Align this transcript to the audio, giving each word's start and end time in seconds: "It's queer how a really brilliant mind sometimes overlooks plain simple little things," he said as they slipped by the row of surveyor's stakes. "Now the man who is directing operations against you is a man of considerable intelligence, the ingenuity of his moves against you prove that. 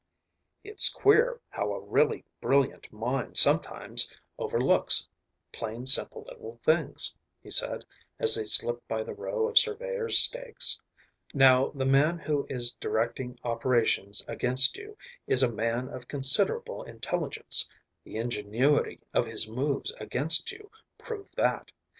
"It's 0.63 0.89
queer 0.89 1.41
how 1.49 1.73
a 1.73 1.79
really 1.79 2.25
brilliant 2.41 2.91
mind 2.91 3.37
sometimes 3.37 4.11
overlooks 4.39 5.07
plain 5.51 5.85
simple 5.85 6.23
little 6.27 6.59
things," 6.63 7.13
he 7.39 7.51
said 7.51 7.85
as 8.17 8.33
they 8.33 8.45
slipped 8.45 8.87
by 8.87 9.03
the 9.03 9.13
row 9.13 9.47
of 9.47 9.59
surveyor's 9.59 10.17
stakes. 10.17 10.81
"Now 11.35 11.67
the 11.75 11.85
man 11.85 12.17
who 12.17 12.47
is 12.49 12.73
directing 12.73 13.37
operations 13.43 14.25
against 14.27 14.75
you 14.75 14.97
is 15.27 15.43
a 15.43 15.53
man 15.53 15.87
of 15.87 16.07
considerable 16.07 16.81
intelligence, 16.81 17.69
the 18.03 18.15
ingenuity 18.15 19.01
of 19.13 19.27
his 19.27 19.47
moves 19.47 19.91
against 19.99 20.51
you 20.51 20.71
prove 20.97 21.27
that. 21.35 21.69